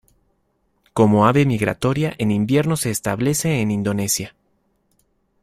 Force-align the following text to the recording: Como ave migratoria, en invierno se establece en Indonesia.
Como 0.93 1.27
ave 1.27 1.45
migratoria, 1.45 2.11
en 2.17 2.31
invierno 2.31 2.75
se 2.75 2.89
establece 2.89 3.61
en 3.61 3.69
Indonesia. 3.69 4.33